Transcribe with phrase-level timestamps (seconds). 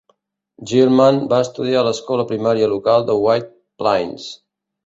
[0.71, 4.27] Gilman va estudiar a l'escola primària local de White Plains.